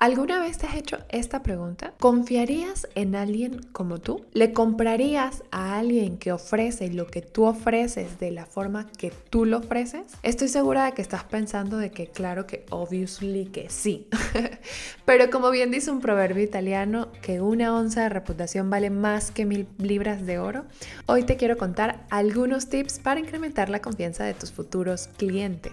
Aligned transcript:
¿Alguna 0.00 0.38
vez 0.38 0.58
te 0.58 0.66
has 0.68 0.76
hecho 0.76 0.98
esta 1.08 1.42
pregunta? 1.42 1.92
¿Confiarías 1.98 2.86
en 2.94 3.16
alguien 3.16 3.62
como 3.72 3.98
tú? 3.98 4.24
¿Le 4.32 4.52
comprarías 4.52 5.42
a 5.50 5.76
alguien 5.76 6.18
que 6.18 6.30
ofrece 6.30 6.88
lo 6.92 7.08
que 7.08 7.20
tú 7.20 7.46
ofreces 7.46 8.20
de 8.20 8.30
la 8.30 8.46
forma 8.46 8.86
que 8.86 9.10
tú 9.10 9.44
lo 9.44 9.58
ofreces? 9.58 10.04
Estoy 10.22 10.46
segura 10.46 10.84
de 10.84 10.92
que 10.92 11.02
estás 11.02 11.24
pensando 11.24 11.78
de 11.78 11.90
que 11.90 12.06
claro 12.06 12.46
que 12.46 12.64
obviously 12.70 13.46
que 13.46 13.70
sí. 13.70 14.06
Pero 15.04 15.30
como 15.30 15.50
bien 15.50 15.72
dice 15.72 15.90
un 15.90 16.00
proverbio 16.00 16.44
italiano, 16.44 17.08
que 17.20 17.40
una 17.40 17.74
onza 17.74 18.02
de 18.04 18.08
reputación 18.08 18.70
vale 18.70 18.90
más 18.90 19.32
que 19.32 19.46
mil 19.46 19.66
libras 19.78 20.24
de 20.24 20.38
oro, 20.38 20.64
hoy 21.06 21.24
te 21.24 21.36
quiero 21.36 21.56
contar 21.56 22.06
algunos 22.08 22.68
tips 22.68 23.00
para 23.00 23.18
incrementar 23.18 23.68
la 23.68 23.82
confianza 23.82 24.22
de 24.22 24.34
tus 24.34 24.52
futuros 24.52 25.08
clientes. 25.16 25.72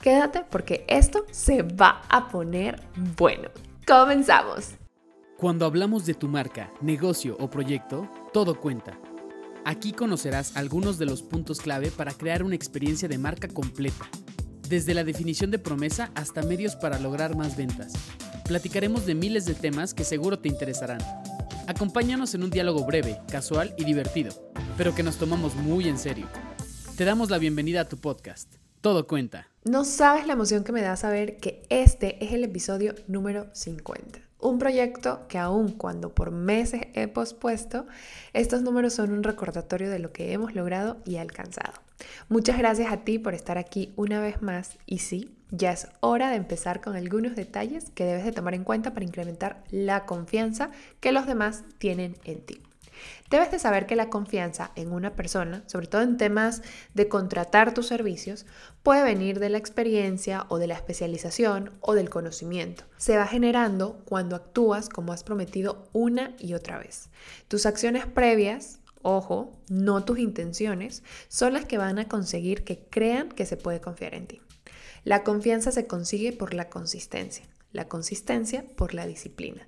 Quédate 0.00 0.44
porque 0.48 0.84
esto 0.86 1.26
se 1.32 1.62
va 1.62 2.02
a 2.08 2.28
poner 2.28 2.80
bueno. 3.16 3.50
Comenzamos. 3.84 4.74
Cuando 5.36 5.66
hablamos 5.66 6.06
de 6.06 6.14
tu 6.14 6.28
marca, 6.28 6.72
negocio 6.80 7.36
o 7.40 7.50
proyecto, 7.50 8.08
todo 8.32 8.60
cuenta. 8.60 8.98
Aquí 9.64 9.92
conocerás 9.92 10.56
algunos 10.56 10.98
de 10.98 11.06
los 11.06 11.22
puntos 11.22 11.60
clave 11.60 11.90
para 11.90 12.12
crear 12.12 12.44
una 12.44 12.54
experiencia 12.54 13.08
de 13.08 13.18
marca 13.18 13.48
completa, 13.48 14.08
desde 14.68 14.94
la 14.94 15.02
definición 15.02 15.50
de 15.50 15.58
promesa 15.58 16.12
hasta 16.14 16.42
medios 16.42 16.76
para 16.76 17.00
lograr 17.00 17.36
más 17.36 17.56
ventas. 17.56 17.92
Platicaremos 18.46 19.04
de 19.04 19.16
miles 19.16 19.46
de 19.46 19.54
temas 19.54 19.94
que 19.94 20.04
seguro 20.04 20.38
te 20.38 20.48
interesarán. 20.48 21.00
Acompáñanos 21.66 22.34
en 22.34 22.44
un 22.44 22.50
diálogo 22.50 22.86
breve, 22.86 23.20
casual 23.30 23.74
y 23.76 23.84
divertido, 23.84 24.32
pero 24.76 24.94
que 24.94 25.02
nos 25.02 25.16
tomamos 25.16 25.56
muy 25.56 25.88
en 25.88 25.98
serio. 25.98 26.28
Te 26.96 27.04
damos 27.04 27.30
la 27.30 27.38
bienvenida 27.38 27.80
a 27.82 27.88
tu 27.88 27.96
podcast. 27.96 28.57
Todo 28.80 29.06
cuenta. 29.06 29.48
No 29.64 29.84
sabes 29.84 30.26
la 30.26 30.34
emoción 30.34 30.62
que 30.62 30.72
me 30.72 30.82
da 30.82 30.96
saber 30.96 31.38
que 31.38 31.62
este 31.68 32.24
es 32.24 32.32
el 32.32 32.44
episodio 32.44 32.94
número 33.08 33.48
50. 33.52 34.20
Un 34.40 34.58
proyecto 34.58 35.26
que 35.28 35.36
aun 35.36 35.72
cuando 35.72 36.14
por 36.14 36.30
meses 36.30 36.82
he 36.94 37.08
pospuesto, 37.08 37.86
estos 38.34 38.62
números 38.62 38.94
son 38.94 39.10
un 39.10 39.24
recordatorio 39.24 39.90
de 39.90 39.98
lo 39.98 40.12
que 40.12 40.32
hemos 40.32 40.54
logrado 40.54 40.98
y 41.04 41.16
alcanzado. 41.16 41.72
Muchas 42.28 42.56
gracias 42.56 42.92
a 42.92 42.98
ti 42.98 43.18
por 43.18 43.34
estar 43.34 43.58
aquí 43.58 43.92
una 43.96 44.20
vez 44.20 44.42
más 44.42 44.78
y 44.86 44.98
sí, 44.98 45.34
ya 45.50 45.72
es 45.72 45.88
hora 45.98 46.30
de 46.30 46.36
empezar 46.36 46.80
con 46.80 46.94
algunos 46.94 47.34
detalles 47.34 47.90
que 47.90 48.04
debes 48.04 48.24
de 48.24 48.32
tomar 48.32 48.54
en 48.54 48.62
cuenta 48.62 48.94
para 48.94 49.04
incrementar 49.04 49.64
la 49.70 50.06
confianza 50.06 50.70
que 51.00 51.10
los 51.10 51.26
demás 51.26 51.64
tienen 51.78 52.16
en 52.24 52.40
ti. 52.40 52.62
Debes 53.30 53.50
de 53.50 53.58
saber 53.58 53.86
que 53.86 53.96
la 53.96 54.10
confianza 54.10 54.72
en 54.74 54.92
una 54.92 55.14
persona, 55.14 55.62
sobre 55.66 55.86
todo 55.86 56.02
en 56.02 56.16
temas 56.16 56.62
de 56.94 57.08
contratar 57.08 57.74
tus 57.74 57.86
servicios, 57.86 58.46
puede 58.82 59.02
venir 59.02 59.38
de 59.38 59.50
la 59.50 59.58
experiencia 59.58 60.46
o 60.48 60.58
de 60.58 60.66
la 60.66 60.74
especialización 60.74 61.72
o 61.80 61.94
del 61.94 62.10
conocimiento. 62.10 62.84
Se 62.96 63.16
va 63.16 63.26
generando 63.26 64.02
cuando 64.04 64.36
actúas 64.36 64.88
como 64.88 65.12
has 65.12 65.24
prometido 65.24 65.88
una 65.92 66.34
y 66.38 66.54
otra 66.54 66.78
vez. 66.78 67.10
Tus 67.48 67.66
acciones 67.66 68.06
previas, 68.06 68.80
ojo, 69.02 69.58
no 69.68 70.04
tus 70.04 70.18
intenciones, 70.18 71.02
son 71.28 71.52
las 71.52 71.64
que 71.64 71.78
van 71.78 71.98
a 71.98 72.08
conseguir 72.08 72.64
que 72.64 72.86
crean 72.90 73.28
que 73.28 73.46
se 73.46 73.56
puede 73.56 73.80
confiar 73.80 74.14
en 74.14 74.26
ti. 74.26 74.40
La 75.04 75.22
confianza 75.22 75.70
se 75.70 75.86
consigue 75.86 76.32
por 76.32 76.54
la 76.54 76.68
consistencia, 76.68 77.46
la 77.72 77.88
consistencia 77.88 78.64
por 78.76 78.94
la 78.94 79.06
disciplina. 79.06 79.66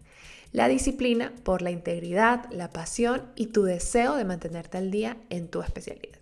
La 0.53 0.67
disciplina 0.67 1.33
por 1.45 1.63
la 1.63 1.71
integridad, 1.71 2.51
la 2.51 2.71
pasión 2.71 3.23
y 3.37 3.47
tu 3.47 3.63
deseo 3.63 4.17
de 4.17 4.25
mantenerte 4.25 4.79
al 4.79 4.91
día 4.91 5.17
en 5.29 5.49
tu 5.49 5.63
especialidad. 5.63 6.19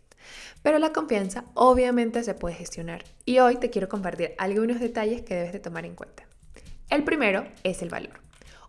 Pero 0.63 0.79
la 0.79 0.93
confianza 0.93 1.45
obviamente 1.55 2.23
se 2.23 2.35
puede 2.35 2.55
gestionar 2.55 3.05
y 3.25 3.39
hoy 3.39 3.57
te 3.57 3.71
quiero 3.71 3.89
compartir 3.89 4.35
algunos 4.37 4.81
detalles 4.81 5.23
que 5.23 5.35
debes 5.35 5.55
de 5.55 5.61
tomar 5.61 5.87
en 5.87 5.95
cuenta. 5.95 6.25
El 6.91 7.05
primero 7.05 7.47
es 7.65 7.81
el 7.81 7.89
valor. 7.89 8.21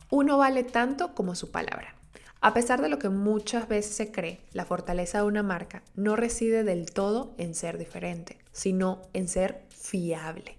Uno 0.10 0.38
vale 0.38 0.64
tanto 0.64 1.14
como 1.14 1.36
su 1.36 1.52
palabra. 1.52 1.94
A 2.40 2.54
pesar 2.54 2.82
de 2.82 2.88
lo 2.88 2.98
que 2.98 3.10
muchas 3.10 3.68
veces 3.68 3.94
se 3.94 4.14
cree, 4.14 4.40
la 4.54 4.64
fortaleza 4.64 5.18
de 5.18 5.26
una 5.26 5.44
marca 5.44 5.84
no 5.96 6.16
reside 6.16 6.64
del 6.64 6.92
todo 6.92 7.34
en 7.38 7.54
ser 7.54 7.78
diferente, 7.78 8.38
sino 8.54 9.02
en 9.12 9.28
ser 9.28 9.64
fiable. 9.70 10.56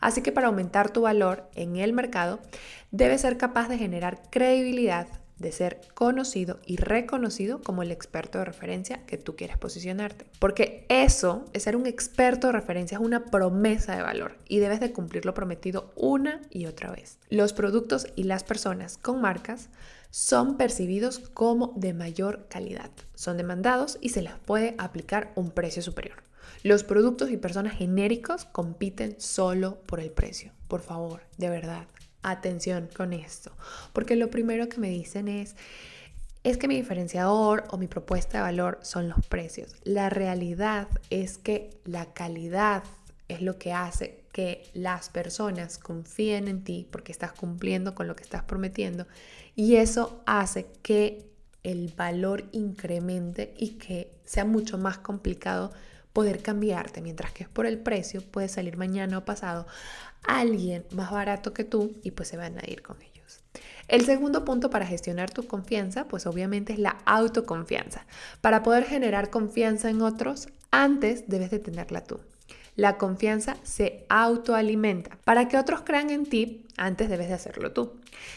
Así 0.00 0.22
que 0.22 0.32
para 0.32 0.48
aumentar 0.48 0.90
tu 0.90 1.02
valor 1.02 1.48
en 1.54 1.76
el 1.76 1.92
mercado, 1.92 2.40
debes 2.90 3.22
ser 3.22 3.36
capaz 3.36 3.68
de 3.68 3.78
generar 3.78 4.22
credibilidad, 4.30 5.08
de 5.38 5.52
ser 5.52 5.80
conocido 5.94 6.58
y 6.66 6.76
reconocido 6.76 7.62
como 7.62 7.82
el 7.82 7.92
experto 7.92 8.38
de 8.38 8.44
referencia 8.44 9.04
que 9.06 9.18
tú 9.18 9.36
quieres 9.36 9.56
posicionarte. 9.56 10.26
Porque 10.38 10.84
eso, 10.88 11.44
es 11.52 11.62
ser 11.62 11.76
un 11.76 11.86
experto 11.86 12.48
de 12.48 12.54
referencia, 12.54 12.96
es 12.96 13.04
una 13.04 13.26
promesa 13.26 13.94
de 13.94 14.02
valor 14.02 14.36
y 14.48 14.58
debes 14.58 14.80
de 14.80 14.92
cumplir 14.92 15.24
lo 15.24 15.34
prometido 15.34 15.92
una 15.96 16.42
y 16.50 16.66
otra 16.66 16.90
vez. 16.90 17.18
Los 17.30 17.52
productos 17.52 18.08
y 18.16 18.24
las 18.24 18.44
personas 18.44 18.98
con 18.98 19.20
marcas 19.20 19.68
son 20.10 20.56
percibidos 20.56 21.18
como 21.34 21.72
de 21.76 21.92
mayor 21.92 22.46
calidad, 22.48 22.90
son 23.14 23.36
demandados 23.36 23.98
y 24.00 24.08
se 24.08 24.22
les 24.22 24.32
puede 24.32 24.74
aplicar 24.78 25.32
un 25.34 25.50
precio 25.50 25.82
superior. 25.82 26.27
Los 26.62 26.84
productos 26.84 27.30
y 27.30 27.36
personas 27.36 27.76
genéricos 27.76 28.44
compiten 28.44 29.16
solo 29.18 29.80
por 29.86 30.00
el 30.00 30.10
precio. 30.10 30.52
Por 30.68 30.80
favor, 30.80 31.22
de 31.36 31.48
verdad, 31.48 31.86
atención 32.22 32.88
con 32.96 33.12
esto. 33.12 33.52
Porque 33.92 34.16
lo 34.16 34.30
primero 34.30 34.68
que 34.68 34.78
me 34.78 34.90
dicen 34.90 35.28
es, 35.28 35.56
es 36.44 36.56
que 36.56 36.68
mi 36.68 36.76
diferenciador 36.76 37.64
o 37.70 37.78
mi 37.78 37.86
propuesta 37.86 38.38
de 38.38 38.42
valor 38.42 38.78
son 38.82 39.08
los 39.08 39.26
precios. 39.26 39.74
La 39.84 40.10
realidad 40.10 40.88
es 41.10 41.38
que 41.38 41.70
la 41.84 42.12
calidad 42.12 42.82
es 43.28 43.42
lo 43.42 43.58
que 43.58 43.72
hace 43.72 44.24
que 44.32 44.70
las 44.72 45.10
personas 45.10 45.78
confíen 45.78 46.48
en 46.48 46.64
ti 46.64 46.86
porque 46.90 47.12
estás 47.12 47.32
cumpliendo 47.32 47.94
con 47.94 48.06
lo 48.06 48.16
que 48.16 48.22
estás 48.22 48.44
prometiendo 48.44 49.06
y 49.54 49.76
eso 49.76 50.22
hace 50.26 50.66
que 50.82 51.26
el 51.64 51.92
valor 51.96 52.44
incremente 52.52 53.54
y 53.58 53.70
que 53.70 54.12
sea 54.24 54.44
mucho 54.44 54.78
más 54.78 54.98
complicado 54.98 55.72
poder 56.18 56.42
cambiarte, 56.42 57.00
mientras 57.00 57.30
que 57.30 57.44
es 57.44 57.48
por 57.48 57.64
el 57.64 57.78
precio, 57.78 58.20
puede 58.20 58.48
salir 58.48 58.76
mañana 58.76 59.18
o 59.18 59.24
pasado 59.24 59.68
alguien 60.24 60.84
más 60.90 61.12
barato 61.12 61.54
que 61.54 61.62
tú 61.62 61.92
y 62.02 62.10
pues 62.10 62.26
se 62.26 62.36
van 62.36 62.58
a 62.58 62.68
ir 62.68 62.82
con 62.82 63.00
ellos. 63.02 63.44
El 63.86 64.04
segundo 64.04 64.44
punto 64.44 64.68
para 64.68 64.84
gestionar 64.84 65.30
tu 65.30 65.46
confianza, 65.46 66.08
pues 66.08 66.26
obviamente 66.26 66.72
es 66.72 66.80
la 66.80 66.98
autoconfianza. 67.04 68.04
Para 68.40 68.64
poder 68.64 68.82
generar 68.82 69.30
confianza 69.30 69.90
en 69.90 70.02
otros, 70.02 70.48
antes 70.72 71.28
debes 71.28 71.52
de 71.52 71.60
tenerla 71.60 72.02
tú. 72.02 72.18
La 72.78 72.96
confianza 72.96 73.56
se 73.64 74.06
autoalimenta. 74.08 75.18
Para 75.24 75.48
que 75.48 75.58
otros 75.58 75.80
crean 75.80 76.10
en 76.10 76.26
ti, 76.26 76.64
antes 76.76 77.08
debes 77.08 77.26
de 77.26 77.34
hacerlo 77.34 77.72
tú. 77.72 77.94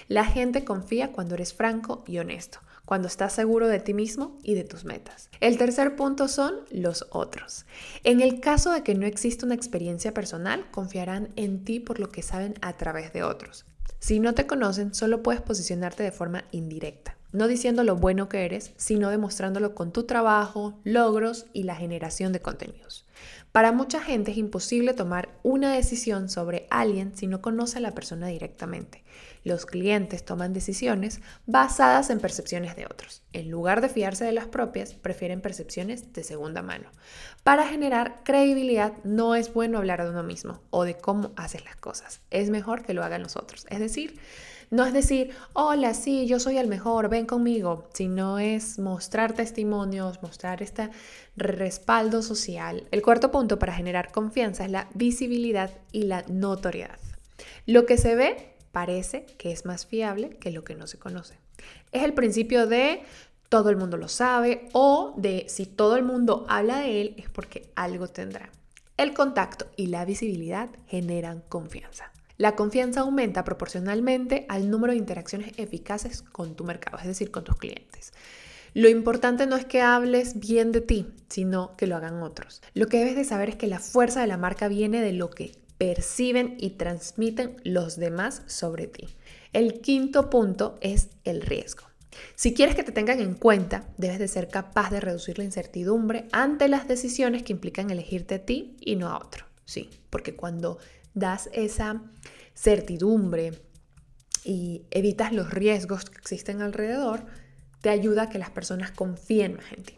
La 0.07 0.25
gente 0.25 0.66
confía 0.66 1.12
cuando 1.12 1.35
eres 1.35 1.53
franco 1.53 2.03
y 2.07 2.18
honesto 2.18 2.57
cuando 2.84 3.07
estás 3.07 3.34
seguro 3.34 3.68
de 3.68 3.80
ti 3.80 3.94
mismo 3.94 4.40
y 4.41 4.56
de 4.56 4.63
tus 4.63 4.84
metas. 4.84 5.30
El 5.40 5.59
tercer 5.59 5.96
punto 5.96 6.28
son 6.28 6.56
los 6.72 7.06
otros. 7.12 7.66
En 8.03 8.19
el 8.19 8.40
caso 8.40 8.72
de 8.72 8.81
que 8.81 8.96
no 8.96 9.06
exista 9.06 9.46
una 9.46 9.56
experiencia 9.56 10.13
personal, 10.13 10.66
confiarán 10.72 11.30
en 11.35 11.63
ti 11.63 11.80
por 11.80 12.00
lo 12.00 12.09
que 12.09 12.24
saben 12.24 12.56
a 12.62 12.74
través 12.74 13.13
de 13.13 13.24
otros. 13.24 13.66
Si 14.00 14.19
no 14.19 14.34
te 14.34 14.47
conocen, 14.47 14.96
solo 14.96 15.22
puedes 15.22 15.41
posicionarte 15.41 16.01
de 16.01 16.12
forma 16.12 16.46
indirecta, 16.51 17.16
no 17.31 17.47
diciendo 17.47 17.84
lo 17.84 17.96
bueno 17.96 18.28
que 18.28 18.44
eres, 18.44 18.74
sino 18.75 19.09
demostrándolo 19.09 19.75
con 19.75 19.94
tu 19.94 20.03
trabajo, 20.03 20.80
logros 20.84 21.46
y 21.53 21.63
la 21.63 21.75
generación 21.75 22.34
de 22.34 22.41
contenidos. 22.41 23.06
Para 23.51 23.71
mucha 23.71 24.01
gente 24.01 24.31
es 24.31 24.37
imposible 24.37 24.93
tomar 24.93 25.29
una 25.43 25.73
decisión 25.73 26.29
sobre 26.29 26.67
alguien 26.69 27.15
si 27.15 27.27
no 27.27 27.41
conoce 27.41 27.79
a 27.79 27.81
la 27.81 27.93
persona 27.93 28.27
directamente. 28.27 29.03
Los 29.43 29.65
clientes 29.65 30.23
toman 30.23 30.53
decisiones 30.53 31.19
basadas 31.45 32.09
en 32.09 32.19
percepciones 32.19 32.75
de 32.75 32.85
otros. 32.85 33.23
En 33.33 33.49
lugar 33.49 33.81
de 33.81 33.89
fiarse 33.89 34.23
de 34.23 34.31
las 34.31 34.47
propias, 34.47 34.93
prefieren 34.93 35.41
percepciones 35.41 36.13
de 36.13 36.23
segunda 36.23 36.61
mano. 36.61 36.89
Para 37.43 37.67
generar 37.67 38.21
credibilidad 38.23 38.93
no 39.03 39.35
es 39.35 39.53
bueno 39.53 39.79
hablar 39.79 40.03
de 40.03 40.11
uno 40.11 40.23
mismo 40.23 40.61
o 40.69 40.83
de 40.83 40.95
cómo 40.95 41.31
haces 41.35 41.65
las 41.65 41.75
cosas. 41.75 42.21
Es 42.29 42.49
mejor 42.49 42.83
que 42.83 42.93
lo 42.93 43.03
hagan 43.03 43.23
los 43.23 43.35
otros. 43.35 43.65
Es 43.69 43.79
decir, 43.79 44.19
no 44.71 44.85
es 44.85 44.93
decir, 44.93 45.31
hola, 45.51 45.94
sí, 45.94 46.27
yo 46.27 46.39
soy 46.39 46.57
el 46.57 46.69
mejor, 46.69 47.09
ven 47.09 47.25
conmigo, 47.25 47.89
sino 47.94 48.39
es 48.39 48.79
mostrar 48.79 49.33
testimonios, 49.33 50.24
mostrar 50.24 50.63
este 50.63 50.89
respaldo 51.35 52.21
social. 52.21 52.88
El 52.91 53.01
cuarto 53.12 53.30
punto 53.30 53.60
para 53.60 53.74
generar 53.74 54.13
confianza 54.13 54.63
es 54.63 54.72
la 54.72 54.88
visibilidad 54.94 55.69
y 55.92 56.04
la 56.04 56.24
notoriedad. 56.30 56.98
Lo 57.66 57.86
que 57.86 57.98
se 57.98 58.16
ve 58.16 58.56
parece 58.72 59.25
que 59.38 59.52
es 59.52 59.66
más 59.66 59.86
fiable 59.86 60.30
que 60.38 60.50
lo 60.50 60.63
que 60.63 60.75
no 60.75 60.88
se 60.88 60.98
conoce. 60.98 61.38
Es 61.92 62.04
el 62.04 62.13
principio 62.13 62.68
de 62.68 63.02
todo 63.50 63.69
el 63.69 63.75
mundo 63.75 63.98
lo 63.98 64.08
sabe 64.08 64.69
o 64.72 65.13
de 65.18 65.44
si 65.50 65.66
todo 65.66 65.98
el 65.98 66.04
mundo 66.04 66.46
habla 66.48 66.80
de 66.80 67.02
él 67.02 67.16
es 67.18 67.30
porque 67.30 67.69
algo 67.75 68.08
tendrá. 68.08 68.50
El 68.96 69.13
contacto 69.13 69.69
y 69.75 69.88
la 69.88 70.06
visibilidad 70.06 70.69
generan 70.88 71.44
confianza. 71.50 72.13
La 72.38 72.56
confianza 72.56 73.02
aumenta 73.02 73.44
proporcionalmente 73.44 74.46
al 74.48 74.69
número 74.69 74.94
de 74.94 75.00
interacciones 75.00 75.52
eficaces 75.58 76.22
con 76.22 76.56
tu 76.56 76.63
mercado, 76.63 76.98
es 76.98 77.08
decir, 77.08 77.30
con 77.30 77.44
tus 77.44 77.58
clientes. 77.58 78.13
Lo 78.73 78.88
importante 78.88 79.47
no 79.47 79.57
es 79.57 79.65
que 79.65 79.81
hables 79.81 80.39
bien 80.39 80.71
de 80.71 80.81
ti, 80.81 81.07
sino 81.29 81.75
que 81.75 81.88
lo 81.88 81.97
hagan 81.97 82.23
otros. 82.23 82.62
Lo 82.73 82.88
que 82.88 83.00
debes 83.00 83.15
de 83.15 83.25
saber 83.25 83.50
es 83.50 83.56
que 83.56 83.68
la 83.68 83.79
fuerza 83.79 84.21
de 84.21 84.27
la 84.27 84.38
marca 84.38 84.69
viene 84.69 85.01
de 85.01 85.12
lo 85.12 85.29
que 85.29 85.51
perciben 85.77 86.56
y 86.59 86.71
transmiten 86.71 87.57
los 87.63 87.97
demás 87.97 88.44
sobre 88.45 88.88
ti. 88.88 89.07
El 89.51 89.81
quinto 89.81 90.29
punto 90.29 90.77
es 90.79 91.09
el 91.23 91.41
riesgo. 91.41 91.83
Si 92.35 92.53
quieres 92.53 92.75
que 92.75 92.83
te 92.83 92.91
tengan 92.91 93.19
en 93.19 93.33
cuenta, 93.33 93.89
debes 93.97 94.19
de 94.19 94.27
ser 94.27 94.47
capaz 94.47 94.89
de 94.91 95.00
reducir 95.00 95.38
la 95.38 95.44
incertidumbre 95.44 96.27
ante 96.31 96.67
las 96.67 96.88
decisiones 96.88 97.44
que 97.44 97.53
implican 97.53 97.89
elegirte 97.89 98.35
a 98.35 98.45
ti 98.45 98.77
y 98.79 98.95
no 98.95 99.09
a 99.09 99.17
otro. 99.17 99.45
Sí, 99.65 99.89
porque 100.09 100.35
cuando 100.35 100.77
das 101.13 101.50
esa 101.53 102.01
certidumbre 102.53 103.53
y 104.44 104.83
evitas 104.91 105.33
los 105.33 105.51
riesgos 105.51 106.06
que 106.09 106.17
existen 106.17 106.62
alrededor, 106.62 107.25
te 107.81 107.89
ayuda 107.89 108.24
a 108.24 108.30
que 108.30 108.39
las 108.39 108.50
personas 108.50 108.92
confíen 108.92 109.56
más 109.56 109.72
en 109.74 109.83
ti. 109.83 109.98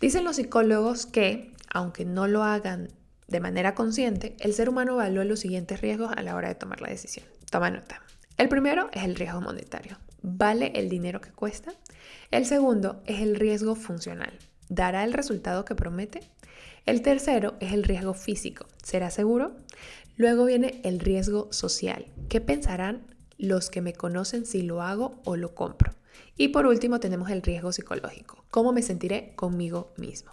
Dicen 0.00 0.24
los 0.24 0.36
psicólogos 0.36 1.06
que, 1.06 1.52
aunque 1.72 2.04
no 2.04 2.26
lo 2.26 2.42
hagan 2.42 2.88
de 3.28 3.40
manera 3.40 3.74
consciente, 3.74 4.36
el 4.40 4.54
ser 4.54 4.68
humano 4.68 4.92
evalúa 4.94 5.24
los 5.24 5.40
siguientes 5.40 5.80
riesgos 5.80 6.12
a 6.16 6.22
la 6.22 6.34
hora 6.34 6.48
de 6.48 6.54
tomar 6.54 6.80
la 6.80 6.88
decisión. 6.88 7.26
Toma 7.50 7.70
nota. 7.70 8.02
El 8.36 8.48
primero 8.48 8.88
es 8.92 9.04
el 9.04 9.14
riesgo 9.14 9.40
monetario. 9.40 9.98
¿Vale 10.22 10.72
el 10.74 10.88
dinero 10.88 11.20
que 11.20 11.30
cuesta? 11.30 11.72
El 12.30 12.46
segundo 12.46 13.02
es 13.06 13.20
el 13.20 13.36
riesgo 13.36 13.74
funcional. 13.74 14.32
¿Dará 14.68 15.04
el 15.04 15.12
resultado 15.12 15.64
que 15.64 15.74
promete? 15.74 16.20
El 16.86 17.02
tercero 17.02 17.54
es 17.60 17.72
el 17.72 17.84
riesgo 17.84 18.14
físico. 18.14 18.66
¿Será 18.82 19.10
seguro? 19.10 19.56
Luego 20.16 20.44
viene 20.44 20.80
el 20.84 21.00
riesgo 21.00 21.48
social. 21.52 22.06
¿Qué 22.28 22.40
pensarán 22.40 23.06
los 23.38 23.70
que 23.70 23.80
me 23.80 23.92
conocen 23.92 24.46
si 24.46 24.62
lo 24.62 24.82
hago 24.82 25.20
o 25.24 25.36
lo 25.36 25.54
compro? 25.54 25.94
Y 26.36 26.48
por 26.48 26.66
último 26.66 27.00
tenemos 27.00 27.30
el 27.30 27.42
riesgo 27.42 27.72
psicológico. 27.72 28.44
¿Cómo 28.50 28.72
me 28.72 28.82
sentiré 28.82 29.32
conmigo 29.36 29.92
mismo? 29.96 30.32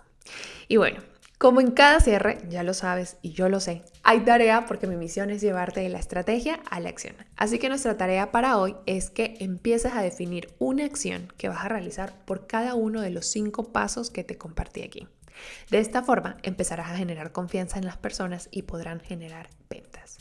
Y 0.67 0.77
bueno, 0.77 0.99
como 1.39 1.61
en 1.61 1.71
cada 1.71 2.01
cierre, 2.01 2.39
ya 2.49 2.63
lo 2.63 2.73
sabes 2.73 3.15
y 3.21 3.31
yo 3.31 3.47
lo 3.47 3.61
sé, 3.61 3.83
hay 4.03 4.19
tarea 4.25 4.65
porque 4.65 4.87
mi 4.87 4.97
misión 4.97 5.29
es 5.29 5.39
llevarte 5.39 5.79
de 5.79 5.87
la 5.87 5.97
estrategia 5.97 6.59
a 6.69 6.81
la 6.81 6.89
acción. 6.89 7.15
Así 7.37 7.59
que 7.59 7.69
nuestra 7.69 7.95
tarea 7.95 8.29
para 8.29 8.57
hoy 8.57 8.75
es 8.85 9.09
que 9.09 9.37
empieces 9.39 9.93
a 9.93 10.01
definir 10.01 10.53
una 10.59 10.83
acción 10.83 11.31
que 11.37 11.47
vas 11.47 11.63
a 11.63 11.69
realizar 11.69 12.13
por 12.25 12.45
cada 12.45 12.75
uno 12.75 12.99
de 12.99 13.11
los 13.11 13.25
cinco 13.25 13.71
pasos 13.71 14.09
que 14.09 14.25
te 14.25 14.37
compartí 14.37 14.83
aquí. 14.83 15.07
De 15.69 15.79
esta 15.79 16.03
forma 16.03 16.35
empezarás 16.43 16.91
a 16.91 16.97
generar 16.97 17.31
confianza 17.31 17.77
en 17.77 17.85
las 17.85 17.95
personas 17.95 18.49
y 18.51 18.63
podrán 18.63 18.99
generar 18.99 19.49
ventas. 19.69 20.17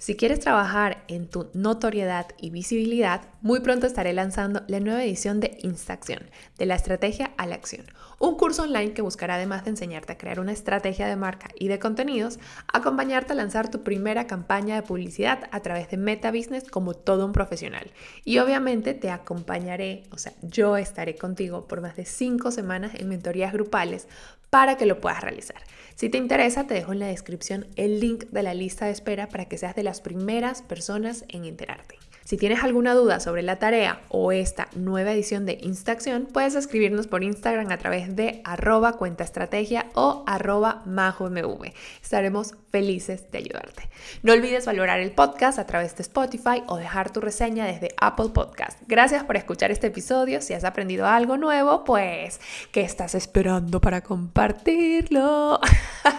Si 0.00 0.16
quieres 0.16 0.40
trabajar 0.40 1.04
en 1.08 1.28
tu 1.28 1.50
notoriedad 1.52 2.28
y 2.38 2.48
visibilidad, 2.48 3.28
muy 3.42 3.60
pronto 3.60 3.86
estaré 3.86 4.14
lanzando 4.14 4.62
la 4.66 4.80
nueva 4.80 5.04
edición 5.04 5.40
de 5.40 5.58
Instacción, 5.60 6.22
de 6.56 6.64
la 6.64 6.74
estrategia 6.74 7.32
a 7.36 7.46
la 7.46 7.56
acción, 7.56 7.84
un 8.18 8.38
curso 8.38 8.62
online 8.62 8.94
que 8.94 9.02
buscará 9.02 9.34
además 9.34 9.62
de 9.64 9.72
enseñarte 9.72 10.14
a 10.14 10.16
crear 10.16 10.40
una 10.40 10.52
estrategia 10.52 11.06
de 11.06 11.16
marca 11.16 11.48
y 11.54 11.68
de 11.68 11.78
contenidos, 11.78 12.38
acompañarte 12.72 13.34
a 13.34 13.36
lanzar 13.36 13.70
tu 13.70 13.82
primera 13.82 14.26
campaña 14.26 14.74
de 14.74 14.82
publicidad 14.82 15.50
a 15.52 15.60
través 15.60 15.90
de 15.90 15.98
Meta 15.98 16.32
Business 16.32 16.64
como 16.70 16.94
todo 16.94 17.26
un 17.26 17.32
profesional. 17.32 17.90
Y 18.24 18.38
obviamente 18.38 18.94
te 18.94 19.10
acompañaré, 19.10 20.04
o 20.12 20.16
sea, 20.16 20.32
yo 20.40 20.78
estaré 20.78 21.16
contigo 21.16 21.68
por 21.68 21.82
más 21.82 21.96
de 21.96 22.06
cinco 22.06 22.50
semanas 22.50 22.92
en 22.94 23.06
mentorías 23.10 23.52
grupales 23.52 24.08
para 24.50 24.76
que 24.76 24.86
lo 24.86 25.00
puedas 25.00 25.22
realizar. 25.22 25.62
Si 25.94 26.08
te 26.08 26.18
interesa, 26.18 26.66
te 26.66 26.74
dejo 26.74 26.92
en 26.92 26.98
la 26.98 27.06
descripción 27.06 27.66
el 27.76 28.00
link 28.00 28.24
de 28.30 28.42
la 28.42 28.54
lista 28.54 28.86
de 28.86 28.92
espera 28.92 29.28
para 29.28 29.46
que 29.46 29.58
seas 29.58 29.76
de 29.76 29.84
las 29.84 30.00
primeras 30.00 30.62
personas 30.62 31.24
en 31.28 31.44
enterarte. 31.44 31.96
Si 32.24 32.36
tienes 32.36 32.62
alguna 32.62 32.94
duda 32.94 33.18
sobre 33.18 33.42
la 33.42 33.58
tarea 33.58 34.02
o 34.08 34.30
esta 34.30 34.68
nueva 34.74 35.12
edición 35.12 35.46
de 35.46 35.58
Instacción, 35.62 36.28
puedes 36.32 36.54
escribirnos 36.54 37.06
por 37.06 37.24
Instagram 37.24 37.70
a 37.72 37.78
través 37.78 38.14
de 38.14 38.40
arroba 38.44 38.92
cuentaestrategia 38.92 39.86
o 39.94 40.22
arroba 40.26 40.82
majomv. 40.86 41.72
Estaremos 42.02 42.54
felices 42.70 43.30
de 43.30 43.38
ayudarte. 43.38 43.90
No 44.22 44.32
olvides 44.32 44.66
valorar 44.66 45.00
el 45.00 45.12
podcast 45.12 45.58
a 45.58 45.66
través 45.66 45.96
de 45.96 46.02
Spotify 46.02 46.62
o 46.68 46.76
dejar 46.76 47.12
tu 47.12 47.20
reseña 47.20 47.66
desde 47.66 47.94
Apple 48.00 48.30
Podcast. 48.32 48.78
Gracias 48.86 49.24
por 49.24 49.36
escuchar 49.36 49.70
este 49.70 49.88
episodio. 49.88 50.40
Si 50.40 50.54
has 50.54 50.64
aprendido 50.64 51.06
algo 51.06 51.36
nuevo, 51.36 51.84
pues, 51.84 52.40
¿qué 52.70 52.82
estás 52.82 53.14
esperando 53.14 53.80
para 53.80 54.02
compartirlo? 54.02 55.60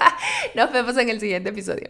Nos 0.55 0.73
vemos 0.73 0.97
en 0.97 1.09
el 1.09 1.19
siguiente 1.19 1.49
episodio. 1.49 1.89